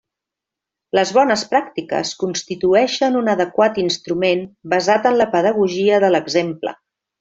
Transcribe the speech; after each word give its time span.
Les 0.99 1.11
«bones 1.17 1.43
pràctiques» 1.51 2.15
constituïxen 2.25 3.21
un 3.21 3.31
adequat 3.37 3.79
instrument 3.85 4.45
basat 4.77 5.09
en 5.15 5.23
la 5.25 5.33
pedagogia 5.39 6.05
de 6.07 6.15
l'exemple. 6.17 6.79